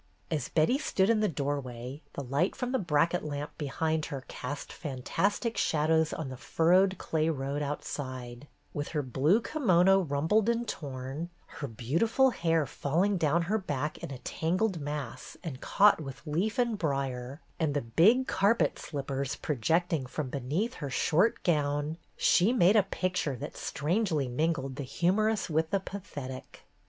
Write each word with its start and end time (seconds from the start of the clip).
As 0.31 0.49
Betty 0.49 0.79
stood 0.79 1.11
in 1.11 1.19
the 1.19 1.27
doorway, 1.27 2.01
the 2.13 2.23
light 2.23 2.55
from 2.55 2.71
the 2.71 2.79
bracket 2.79 3.23
lamp 3.23 3.55
behind 3.59 4.05
her 4.05 4.25
cast 4.27 4.73
fan 4.73 5.03
tastic 5.03 5.57
shadows 5.57 6.11
on 6.11 6.29
the 6.29 6.37
furrowed 6.37 6.97
clay 6.97 7.29
road 7.29 7.61
out 7.61 7.83
side; 7.85 8.47
with 8.73 8.87
her 8.97 9.03
blue 9.03 9.39
kimono 9.39 9.99
rumpled 9.99 10.49
and 10.49 10.67
torn, 10.67 11.29
her 11.45 11.67
beautiful 11.67 12.31
hair 12.31 12.65
falling 12.65 13.15
down 13.17 13.43
her 13.43 13.59
back 13.59 13.99
in 13.99 14.09
a 14.09 14.17
tangled 14.17 14.79
mass 14.81 15.37
and 15.43 15.61
caught 15.61 16.01
with 16.01 16.25
leaf 16.25 16.57
and 16.57 16.79
brier, 16.79 17.39
and 17.59 17.75
the 17.75 17.81
big 17.83 18.25
carpet 18.25 18.79
slippers 18.79 19.35
projecting 19.35 20.07
from 20.07 20.29
beneath 20.31 20.73
her 20.73 20.89
short 20.89 21.43
gown, 21.43 21.99
she 22.17 22.51
made 22.51 22.75
a 22.75 22.81
picture 22.81 23.35
that 23.35 23.55
strangely 23.55 24.27
mingled 24.27 24.77
the 24.77 24.83
humorous 24.83 25.47
with 25.47 25.69
the 25.69 25.79
pathetic. 25.79 26.63